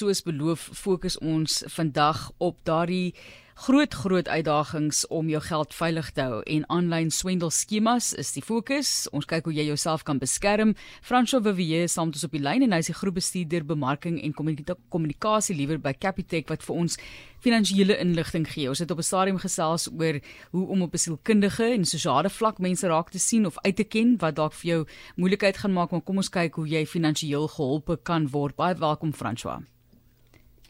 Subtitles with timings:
[0.00, 3.12] soos beloof fokus ons vandag op daardie
[3.60, 8.40] groot groot uitdagings om jou geld veilig te hou en aanlyn swendel skemas is die
[8.40, 9.04] fokus.
[9.12, 10.72] Ons kyk hoe jy jouself kan beskerm.
[11.04, 14.32] François Vivier saam met ons op die lyn en hy is die groepbestuurder bemarking en
[14.32, 16.96] kommunikasie liewer by Capitec wat vir ons
[17.44, 18.70] finansiële inligting gee.
[18.72, 20.20] Ons het op 'n stadium gesels oor
[20.52, 23.84] hoe om op 'n sielkundige en sosiale vlak mense raak te sien of uit te
[23.84, 24.86] ken wat dalk vir jou
[25.16, 28.56] moeilikheid gaan maak, maar kom ons kyk hoe jy finansiëel geholpe kan word.
[28.56, 29.60] Baie welkom François.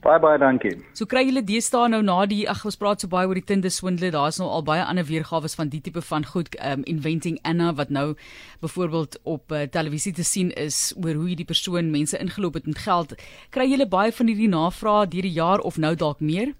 [0.00, 0.78] Baie baie dankie.
[0.96, 3.72] So kry julle deesdae nou na die ag ons praat so baie oor die Tinder
[3.74, 7.74] swindle, daar's nou al baie ander weergawe van die tipe van goed um inventing Anna
[7.76, 8.14] wat nou
[8.62, 12.80] byvoorbeeld op uh, televisie te sien is oor hoe hierdie persoon mense ingeloop het met
[12.80, 13.12] geld.
[13.52, 16.54] Kry julle baie van hierdie navrae deur die jaar of nou dalk meer?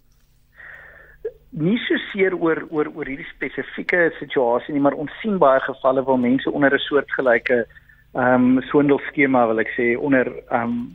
[1.57, 6.05] Nie so seer oor oor oor hierdie spesifieke situasie nie, maar ons sien baie gevalle
[6.05, 7.65] waar mense onder 'n soortgelyke
[8.13, 10.93] um swandelskema wil ek sê onder um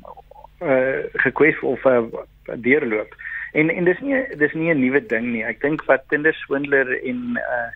[0.62, 2.06] uh gekwes of uh,
[2.54, 3.16] deurloop.
[3.54, 5.44] En en dis nie dis nie 'n nuwe ding nie.
[5.44, 7.72] Ek dink wat Tinder swindler en uh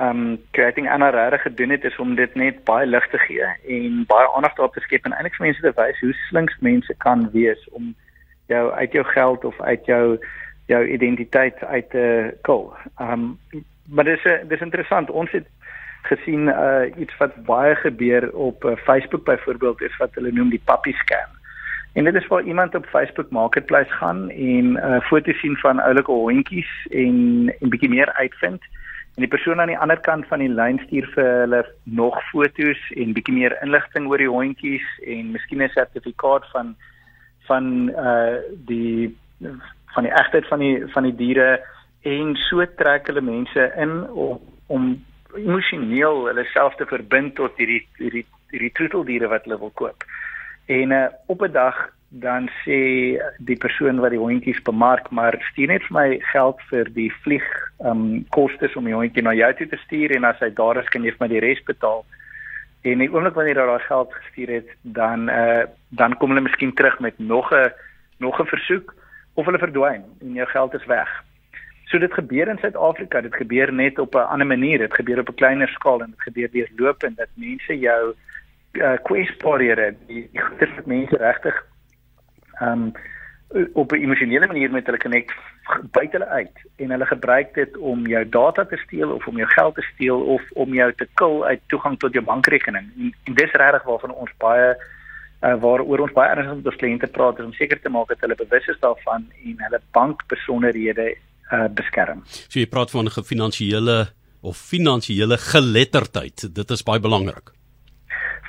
[0.00, 4.04] um creating Anna regtig gedoen het is om dit net baie lig te gee en
[4.06, 7.30] baie aandag daarop te skep en eintlik vir mense te wys hoe slinks mense kan
[7.32, 7.94] wees om
[8.48, 10.18] jou uit jou geld of uit jou
[10.66, 12.72] jou identiteit uit te kol.
[13.00, 13.38] Um
[13.90, 15.10] maar dis dis interessant.
[15.10, 15.46] Ons het
[16.02, 20.62] gesien uh iets wat baie gebeur op uh, Facebook byvoorbeeld is wat hulle noem die
[20.64, 21.41] puppy scam.
[21.92, 26.10] En dit is waar iemand op Facebook Marketplace gaan en uh, foto sien van oulike
[26.10, 28.62] hondjies en en bietjie meer uitvind.
[29.14, 32.80] En die persoon aan die ander kant van die lyn stuur vir hulle nog foto's
[32.96, 36.74] en bietjie meer inligting oor die hondjies en miskien 'n sertifikaat van
[37.48, 38.40] van uh
[38.70, 39.16] die
[39.94, 41.60] van die egtheid van die van die diere
[42.02, 45.04] en so trek hulle mense in om om
[45.36, 50.04] emosioneel hulle self te verbind tot hierdie hierdie hierdie troeteldiere wat hulle wil koop.
[50.66, 55.66] En uh, op 'n dag dan sê die persoon wat die hondjies bemark, maar stuur
[55.66, 57.46] net vir my geld vir die vlieg
[57.80, 60.90] um kostes om die hondjie na jou toe te stuur en as hy daar is
[60.92, 62.04] kan jy vir my die res betaal.
[62.84, 66.74] En die oomblik wanneer jy daai geld gestuur het, dan uh dan kom hulle miskien
[66.76, 67.72] terug met nog 'n
[68.18, 68.94] nog 'n versoek
[69.34, 71.08] of hulle verdwyn en jou geld is weg.
[71.88, 75.28] So dit gebeur in Suid-Afrika, dit gebeur net op 'n ander manier, dit gebeur op
[75.28, 78.14] 'n kleiner skaal en dit gebeur deurlopend dat mense jou
[78.72, 81.64] uh, kwesbaarhede die, die goeie wat mense regtig
[82.60, 82.92] um
[83.72, 85.32] op 'n emosionele manier met hulle connect
[85.90, 89.48] buite hulle uit en hulle gebruik dit om jou data te steel of om jou
[89.48, 93.34] geld te steel of om jou te kill uit toegang tot jou bankrekening en, en
[93.34, 94.68] dis regtig waarvan ons baie
[95.42, 98.34] uh, waaroor ons baie ernstig met ons kliënte praat om seker te maak dat hulle
[98.34, 101.14] bewus is daarvan en hulle bankbesonderhede
[101.52, 102.22] uh, beskerm.
[102.26, 104.06] So jy praat van 'n finansiële
[104.40, 106.54] of finansiële geletterdheid.
[106.54, 107.52] Dit is baie belangrik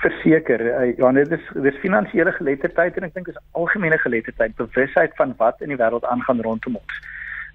[0.05, 5.15] verseker uh, ja dit is dis finansiële geletterdheid en ek dink dis algemene geletterdheid bewusheid
[5.19, 6.95] van wat in die wêreld aangaan rondom ons.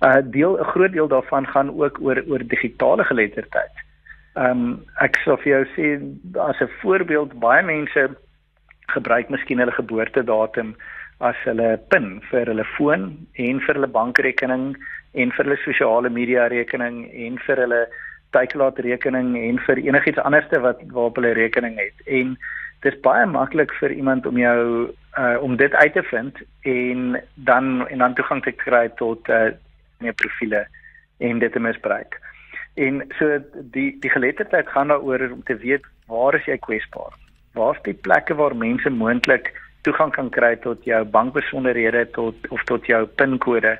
[0.06, 3.74] uh, deel 'n groot deel daarvan gaan ook oor oor digitale geletterdheid.
[4.34, 5.86] Ehm um, ek sou vir jou sê
[6.38, 8.08] as 'n voorbeeld baie mense
[8.94, 10.76] gebruik miskien hulle geboortedatum
[11.18, 13.02] as hulle PIN vir hulle foon
[13.34, 14.76] en vir hulle bankrekening
[15.12, 17.80] en vir hulle sosiale media rekening en vir hulle
[18.30, 22.06] teiklaat rekening en vir enigiets anderste wat waarop hulle rekening het.
[22.06, 22.36] En
[22.82, 24.62] dit is baie maklik vir iemand om jou
[25.18, 29.48] uh om dit uit te vind en dan en dan toegang te kry tot uh
[29.98, 30.66] meer profile
[31.18, 32.20] en dit te misbruik.
[32.74, 33.38] En so
[33.74, 37.16] die die geletterdheid gaan daaroor om te weet waar is jy kwesbaar?
[37.52, 39.50] Waar's die plekke waar mense moontlik
[39.82, 43.78] toegang kan kry tot jou bankbesonderhede tot of tot jou pinkode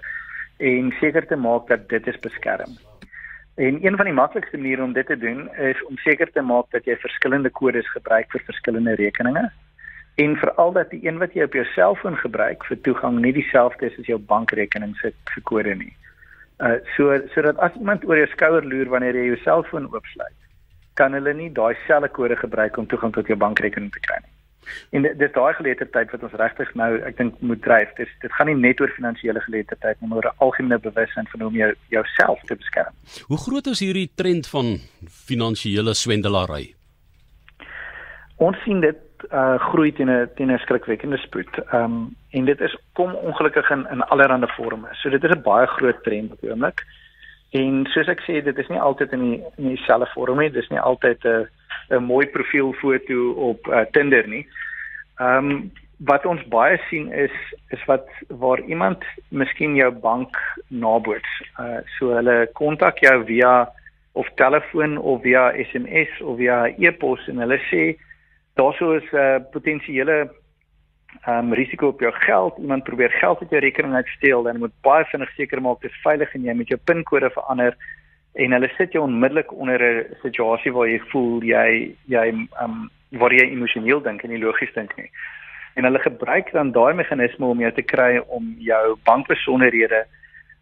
[0.59, 2.88] en seker te maak dat dit is beskerm.
[3.59, 6.71] En een van die maklikste maniere om dit te doen is om seker te maak
[6.71, 9.49] dat jy verskillende kodes gebruik vir verskillende rekeninge
[10.23, 13.91] en veral dat die een wat jy op jou selfoon gebruik vir toegang nie dieselfde
[13.91, 15.91] is as jou bankrekening se se kode nie.
[16.63, 20.39] Uh so sodat as iemand oor jou skouer loer wanneer jy jou selfoon oopsluit,
[20.95, 24.38] kan hulle nie daai selfde kode gebruik om toegang tot jou bankrekening te kry nie.
[24.91, 27.93] En dit is daai geletterdheid wat ons regtig nou ek dink moet dryf.
[27.97, 31.41] Dit dit gaan nie net oor finansiële geletterdheid nie, maar oor 'n algemene bewustheid van
[31.41, 32.95] hoe om jou jouself te beskerm.
[33.27, 34.79] Hoe groot is hierdie trend van
[35.27, 36.75] finansiële swendelary?
[38.37, 38.97] Ons sien dit
[39.33, 41.55] uh groei teen 'n teen 'n skrikwekkende spoed.
[41.73, 44.89] Ehm um, en dit is kom ongelukkig in in allerlei forme.
[44.93, 46.85] So dit is 'n baie groot trend op die oomblik.
[47.51, 50.51] En soos ek sê, dit is nie altyd in die in dieselfde vorm nie.
[50.51, 51.49] Dit is nie altyd 'n
[51.91, 54.47] 'n mooi profielfoto op uh, Tinder nie.
[55.19, 57.35] Ehm um, wat ons baie sien is
[57.75, 60.37] is wat waar iemand miskien jou bank
[60.69, 61.33] naboots.
[61.59, 63.69] Uh so hulle kontak jou via
[64.13, 67.97] of telefoon of via SMS of via e-pos en hulle sê
[68.55, 70.31] daarso is 'n uh, potensiële
[71.27, 74.73] ehm um, risiko op jou geld, iemand probeer geld uit jou rekening uitsteel, dan moet
[74.83, 77.77] baie vinnig seker maak dit is veilig en jy met jou pinkode verander
[78.39, 82.27] en hulle sit jou onmiddellik onder 'n situasie waar jy voel jy jy
[82.63, 85.11] um, waar jy emosioneel dink en nie logies dink nie.
[85.75, 90.05] En hulle gebruik dan daai meganisme om jou te kry om jou bankbesonderhede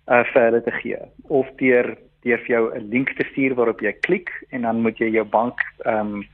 [0.08, 3.80] uh vir hulle te gee of deur deur vir jou 'n link te stuur waarop
[3.80, 6.24] jy klik en dan moet jy jou bank um,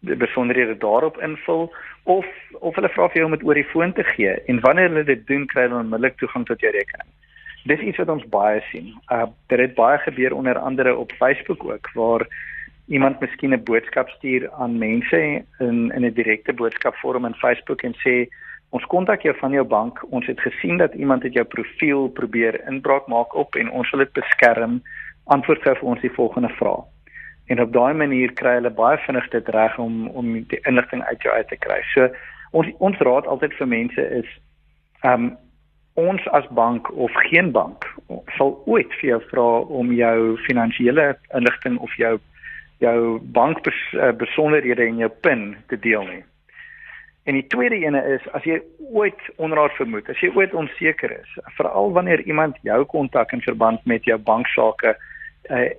[0.00, 1.72] besonderhede daarop invul
[2.04, 2.26] of
[2.60, 5.04] of hulle vra vir jou om dit oor die foon te gee en wanneer hulle
[5.04, 7.08] dit doen kry hulle onmiddellik toegang tot jou rekening.
[7.64, 8.92] Dis iets wat ons baie sien.
[9.12, 12.26] Uh dit het baie gebeur onder andere op Facebook ook waar
[12.86, 17.94] iemand miskien 'n boodskap stuur aan mense in in 'n direkte boodskapvorm in Facebook en
[17.94, 18.28] sê
[18.70, 20.04] ons kontak jou van jou bank.
[20.10, 24.00] Ons het gesien dat iemand het jou profiel probeer inbraak maak op en ons wil
[24.00, 24.82] dit beskerm.
[25.24, 26.84] Antwoord gou vir ons die volgende vraag
[27.46, 31.22] en op daai manier kry hulle baie vinnig dit reg om om die inligting uit
[31.22, 31.80] jou uit te kry.
[31.92, 32.08] So
[32.50, 34.38] ons ons raad altyd vir mense is
[35.02, 35.32] ehm um,
[35.94, 37.86] ons as bank of geen bank
[38.36, 39.48] sal ooit vir jou vra
[39.80, 42.18] om jou finansiële inligting of jou
[42.82, 46.24] jou bank eh, besonderhede en jou PIN te deel nie.
[47.24, 48.58] En die tweede ene is as jy
[48.92, 53.86] ooit onraad vermoed, as jy ooit onseker is, veral wanneer iemand jou kontak in verband
[53.88, 54.92] met jou banksaake
[55.50, 55.70] uh,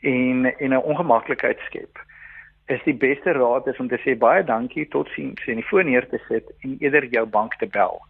[0.00, 2.00] en en 'n ongemaklikheid skep.
[2.72, 6.08] Is die beste raad is om te sê baie dankie, totsiens en die foon neer
[6.08, 8.00] te sit en eerder jou bank te bel.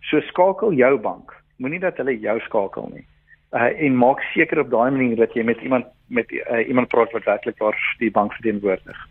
[0.00, 1.34] So skakel jou bank.
[1.56, 3.06] Moenie dat hulle jou skakel nie.
[3.52, 7.12] Uh en maak seker op daai manier dat jy met iemand met uh, iemand praat
[7.12, 9.08] wat werklik waar die bank verteenwoordig.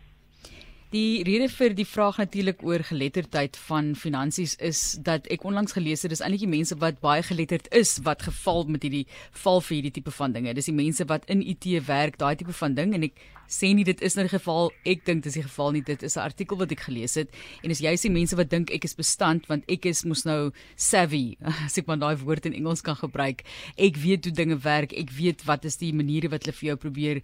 [0.96, 6.04] Die rede vir die vraag natuurlik oor geletterdheid van finansies is dat ek onlangs gelees
[6.06, 9.04] het dis eintlik die mense wat baie geletterd is wat geval met hierdie
[9.42, 10.54] val vir hierdie tipe van dinge.
[10.56, 13.18] Dis die mense wat in IT werk, daai tipe van ding en ek
[13.52, 14.70] sê nie dit is nou die geval.
[14.88, 15.82] Ek dink dis die geval nie.
[15.84, 17.28] Dit is 'n artikel wat ek gelees het
[17.62, 20.52] en is jy sien mense wat dink ek is bestand want ek is mos nou
[20.76, 23.44] savvy as ek maar daai woord in Engels kan gebruik.
[23.76, 24.96] Ek weet hoe dinge werk.
[24.96, 27.22] Ek weet wat is die maniere wat hulle vir jou probeer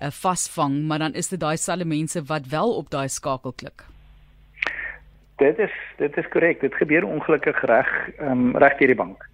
[0.00, 3.84] uh, vasvang, maar dan is dit daai selfe mense wat wel op daai skakel klik.
[5.38, 6.60] Dit is dit is korrek.
[6.60, 7.90] Dit gebeur ongelukkig reg
[8.20, 9.28] um, reg deur die bank.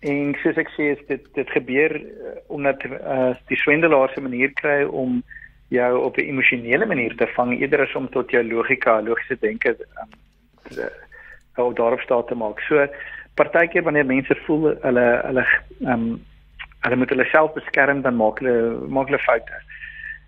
[0.00, 4.52] En soos ek sê, is dit dit gebeur uh, omdat uh, die swendelaars 'n manier
[4.62, 5.22] kry om
[5.68, 9.76] jou op 'n emosionele manier te vang eerder as om tot jou logika, logiese denke
[10.02, 10.10] um,
[10.68, 10.90] te
[11.54, 12.60] ou daarop staat te maak.
[12.60, 12.86] So
[13.34, 15.46] partykeer wanneer mense voel hulle hulle
[15.80, 16.20] ehm um,
[16.80, 19.62] hulle moet hulle self beskerm dan maak hulle maak hulle foute.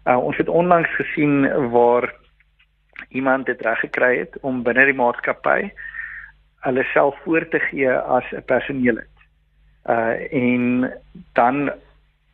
[0.05, 2.15] Uh, ons het onlangs gesien waar
[3.09, 5.71] iemand dit reg gekry het om binne die maatskappy
[6.63, 9.15] hulle self voor te gee as 'n personeellid.
[9.87, 10.93] Uh en
[11.33, 11.73] dan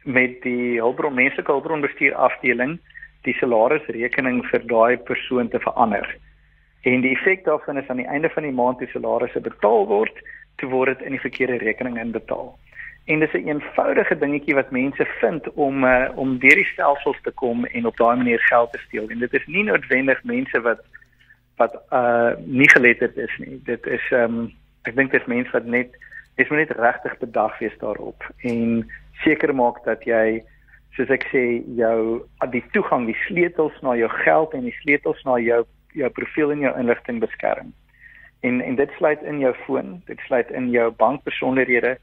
[0.04, 2.78] met die hulpbron menslike hulpbronbestuur afdeling
[3.22, 6.16] die salarisrekening vir daai persoon te verander.
[6.82, 10.22] En die effek daarvan is aan die einde van die maand die salarisse betaal word,
[10.56, 12.58] te word dit in die verkeerde rekening inbetaal.
[13.08, 17.20] En dis 'n een eenvoudige dingetjie wat mense vind om uh, om deur die stelsels
[17.22, 19.08] te kom en op daai manier geld te steel.
[19.08, 20.80] En dit is nie noodwendig mense wat
[21.56, 23.60] wat uh nie geletterd is nie.
[23.64, 24.52] Dit is ehm um,
[24.82, 25.96] ek dink dit is mense wat net
[26.36, 28.90] dis moet net regtig bedag wees daarop en
[29.24, 30.42] seker maak dat jy
[30.96, 31.42] soos ek sê
[31.78, 35.64] jou die toegang, die sleutels na jou geld en die sleutels na jou
[35.96, 37.72] jou profiel en jou inligting beskerm.
[38.40, 41.96] En en dit sluit in jou foon, dit sluit in jou bankbesonderhede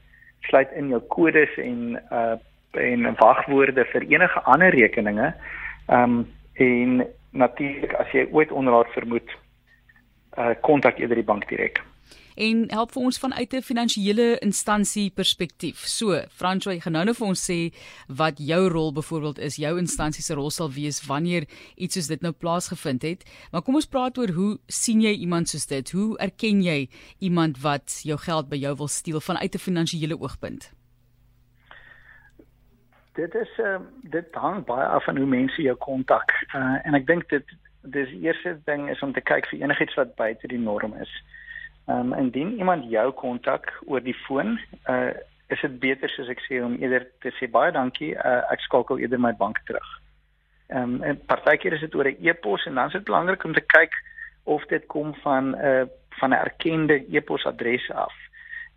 [0.48, 2.36] sluit in jou kodes en uh
[2.76, 5.32] en wagwoorde vir enige ander rekeninge.
[5.88, 9.36] Um en natuurlik as jy ooit onderraad vermoed,
[10.38, 11.80] uh kontak eerder die bank direk
[12.36, 15.86] en help vir ons vanuit 'n finansiële instansie perspektief.
[15.86, 17.72] So, Francois, gaan nou net vir ons sê
[18.08, 21.44] wat jou rol byvoorbeeld is, jou instansie se rol sal wees wanneer
[21.76, 23.24] iets soos dit nou plaasgevind het.
[23.52, 25.90] Maar kom ons praat oor hoe sien jy iemand soos dit?
[25.90, 26.88] Hoe erken jy
[27.18, 30.72] iemand wat jou geld by jou wil steel vanuit 'n finansiële oogpunt?
[33.12, 36.32] Dit is uh, dit hang baie af van hoe mense jou kontak.
[36.54, 37.44] Uh, en ek dink dit
[37.80, 41.12] dis die eerste ding is om te kyk vir enigiets wat buite die norm is.
[41.86, 44.58] Ehm um, indien iemand jou kontak oor die foon,
[44.90, 45.14] uh
[45.46, 48.98] is dit beter soos ek sê om eerder te sê baie dankie, uh, ek skakel
[48.98, 49.86] eerder my bank terug.
[50.66, 53.54] Ehm um, en partykeer is dit oor 'n e-pos en dan is dit belangrik om
[53.54, 53.94] te kyk
[54.56, 55.86] of dit kom van 'n uh,
[56.18, 58.14] van 'n erkende e-posadres af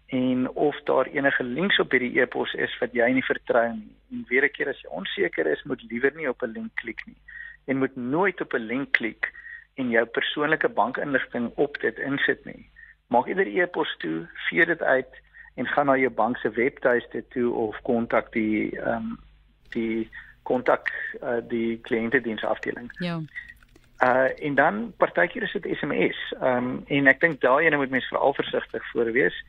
[0.05, 3.93] en of daar enige links op hierdie e-pos is wat jy nie vertrou nie.
[4.11, 7.01] En weer 'n keer as jy onseker is, moet liewer nie op 'n link klik
[7.05, 7.21] nie.
[7.65, 9.33] En moet nooit op 'n link klik
[9.73, 12.69] en jou persoonlike bankinligting op dit insit nie
[13.09, 15.21] maak eerder e-pos toe, vee dit uit
[15.59, 19.17] en gaan na jou bank se webtuiste toe of kontak die ehm um,
[19.69, 20.09] die
[20.43, 20.89] kontak
[21.21, 22.89] uh, die kliëntediensafdeling.
[23.05, 23.19] Ja.
[24.03, 26.17] Uh en dan partykeer is dit SMS.
[26.41, 29.43] Ehm um, en ek dink daai ene moet mens veral versigtig voor wees.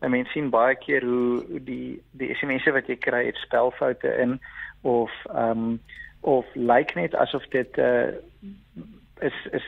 [0.00, 4.40] En mens sien baie keer hoe, die die SMS'e wat jy kry het spelfoute in
[4.80, 5.80] of ehm um,
[6.20, 8.12] of lyk like net asof dit uh
[9.22, 9.66] is is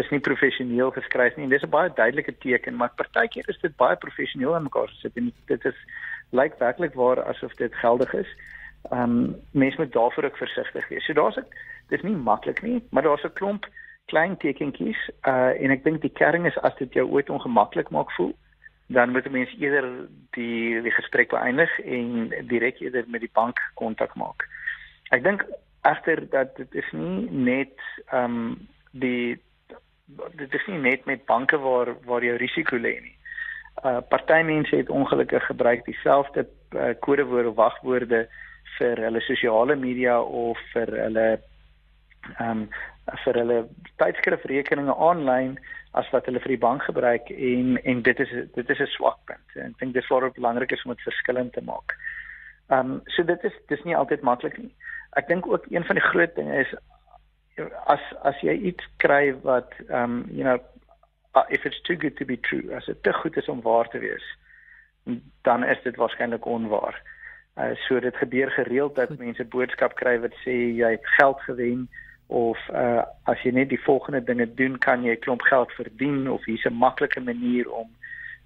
[0.00, 1.44] is nie professioneel geskryf nie.
[1.44, 5.16] En dis 'n baie duidelike teken, maar partykeer is dit baie professioneel aan mekaar gesit
[5.16, 5.78] en dit is
[6.30, 8.30] lyk werklik waar asof dit geldig is.
[8.90, 11.04] Ehm um, mense moet daarvoor ook versigtig wees.
[11.04, 11.48] So daar's ek
[11.88, 13.66] dis nie maklik nie, maar daar's 'n klomp
[14.06, 18.12] klein tekentjies uh en ek dink die kern is as dit jou ooit ongemaklik maak
[18.12, 18.34] voel,
[18.86, 23.58] dan moet 'n mens eerder die die gesprek beëindig en direk eerder met die bank
[23.74, 24.48] kontak maak.
[25.10, 25.44] Ek dink
[25.82, 28.68] egter dat dit is nie net ehm um,
[29.00, 29.40] die
[30.36, 33.16] dit is nie net met banke waar waar jou risiko lê nie.
[33.82, 36.46] Uh party mense het ongelukkig gebruik dieselfde
[36.76, 38.26] uh, kodewoorde of wagwoorde
[38.78, 41.28] vir hulle sosiale media of vir hulle
[42.38, 42.68] ehm um,
[43.24, 43.56] vir hulle
[44.00, 45.58] tydskrifrekeninge aanlyn
[46.00, 49.18] as wat hulle vir die bank gebruik en en dit is dit is 'n swak
[49.26, 49.48] punt.
[49.56, 51.96] Ek dink dit is baie belangrik is om dit verskillend te maak.
[52.70, 54.74] Ehm um, so dit is dis nie altyd maklik nie.
[55.16, 56.74] Ek dink ook een van die groot dinge is
[57.86, 60.58] as as jy iets kry wat um you know
[61.50, 63.98] if it's too good to be true as dit te goed is om waar te
[63.98, 64.26] wees
[65.42, 67.02] dan is dit waarskynlik onwaar.
[67.54, 71.88] Uh so dit gebeur gereeld dat mense boodskap kry wat sê jy het geld gewen
[72.26, 76.44] of uh as jy net die volgende dinge doen kan jy klomp geld verdien of
[76.44, 77.90] hier's 'n maklike manier om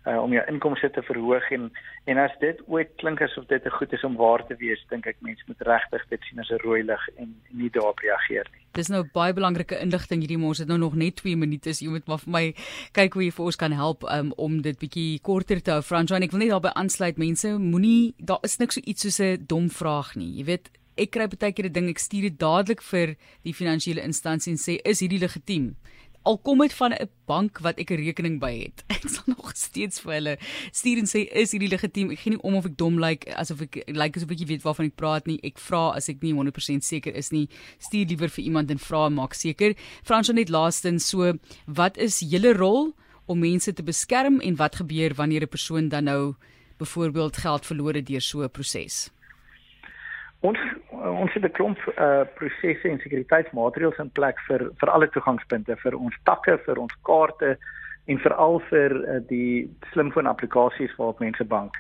[0.09, 1.73] uh, om jou inkomste te verhoog en
[2.05, 5.07] en as dit ooit klink asof dit te goed is om waar te wees, dink
[5.07, 8.58] ek mense moet regtig dit sien as 'n rooi lig en nie daarop reageer nie.
[8.77, 11.89] Dis nou baie belangrike inligting hierdie mos het nou nog net 2 minute is jy
[11.89, 12.55] moet maar vir my
[12.93, 15.83] kyk hoe jy vir ons kan help um, om dit bietjie korter te hou.
[15.83, 19.47] Francois, ek wil net daarby aansluit mense, moenie daar is niks so iets soos 'n
[19.47, 20.39] dom vraag nie.
[20.39, 24.03] Jy weet Ek kry baie keer 'n ding ek stuur dit dadelik vir die finansiële
[24.03, 25.77] instansie en sê is hierdie legitiem?
[26.23, 28.85] Al kom dit van 'n bank wat ek 'n rekening by het.
[28.97, 30.39] Ek sal nog steeds vir hulle
[30.73, 32.11] stuur en sê is hierdie legitiem?
[32.11, 34.47] Ek gee nie om of ek dom lyk like, asof ek lyk like, asof ek
[34.49, 35.39] weet waarvan ek praat nie.
[35.43, 37.49] Ek vra as ek nie 100% seker is nie,
[37.79, 39.75] stuur liewer vir iemand en vra maak seker.
[40.03, 42.95] Fransjo net laastens so, wat is julle rol
[43.27, 46.35] om mense te beskerm en wat gebeur wanneer 'n persoon dan nou
[46.79, 49.11] byvoorbeeld geld verloor het deur so 'n proses?
[50.41, 50.59] Ons
[50.91, 55.95] ons het 'n klomp uh prosesse en sekuriteitsmaatreëls in plek vir vir alle toegangspunte vir
[55.99, 57.59] ons takke, vir ons kaarte
[58.07, 61.75] en veral vir uh, die slimfoon applikasies waarop mense bank.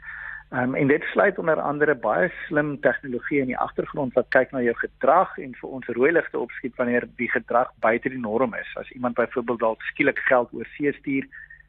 [0.50, 4.60] Um en dit sluit onder andere baie slim tegnologie in die agtergrond wat kyk na
[4.60, 8.70] jou gedrag en vir ons rooi ligte opskiet wanneer die gedrag buite die norm is.
[8.76, 11.28] As iemand byvoorbeeld dalk skielik geld oor see stuur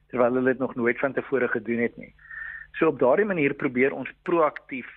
[0.10, 2.14] terwyl hulle dit nog nooit van tevore gedoen het nie.
[2.80, 4.88] So op daardie manier probeer ons proaktief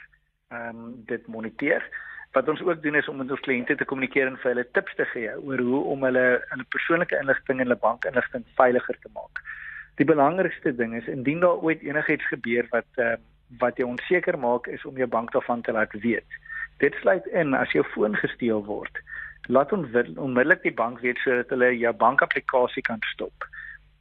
[0.52, 1.84] ehm um, dit moniteer.
[2.32, 4.94] Wat ons ook doen is om met ons kliënte te kommunikeer en vir hulle tips
[4.96, 9.42] te gee oor hoe om hulle hulle persoonlike inligting en hulle bankinligting veiliger te maak.
[10.00, 13.20] Die belangrikste ding is indien daar ooit enigiets gebeur wat ehm uh,
[13.60, 16.38] wat jou onseker maak is om jou bank daarvan te laat weet.
[16.78, 19.00] Dit sluit in as jou foon gesteel word.
[19.46, 23.46] Laat ons onmiddellik die bank weet sodat hulle jou bankapplikasie kan stop.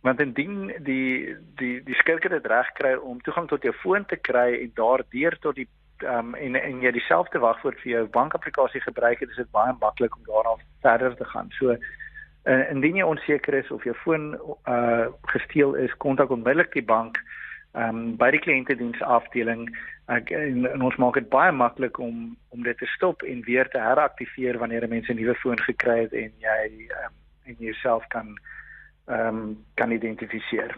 [0.01, 4.17] Want indien die die die skurke dit reg kry om toegang tot jou foon te
[4.17, 5.67] kry en daardeur tot die
[6.03, 10.15] um, en en jy dieselfde wagwoord vir jou bankapplikasie gebruik het, is dit baie maklik
[10.15, 11.49] om daarna verder te gaan.
[11.59, 14.35] So uh, indien jy onseker is of jou foon
[14.67, 17.17] uh gesteel is, kontak onmiddellik die bank
[17.73, 19.69] um by die kliëntediens afdeling
[20.11, 23.69] ek en, en ons maak dit baie maklik om om dit te stop en weer
[23.71, 27.13] te heraktiveer wanneer 'n mens 'n nuwe foon gekry het en jy um,
[27.45, 28.37] en jouself kan
[29.07, 30.75] ehm um, kan identifiseer.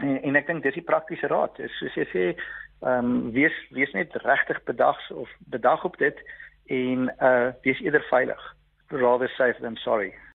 [0.00, 1.58] En, en ek dink dis die praktiese raad.
[1.58, 2.24] Is soos jy sê,
[2.82, 6.30] ehm um, wees wees net regtig bedags of bedag op dit
[6.66, 8.54] en uh wees eerder veilig.
[8.88, 10.14] Rather safe than sorry